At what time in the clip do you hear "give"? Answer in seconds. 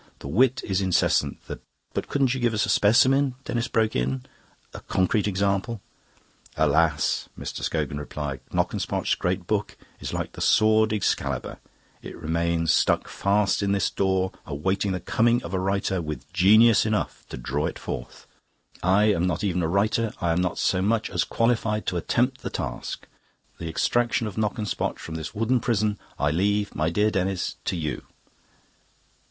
2.39-2.55